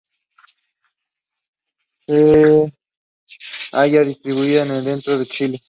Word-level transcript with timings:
Se 2.07 2.73
halla 3.71 4.01
distribuida 4.03 4.63
en 4.63 4.71
el 4.71 4.83
centro 4.83 5.19
de 5.19 5.25
Chile. 5.27 5.59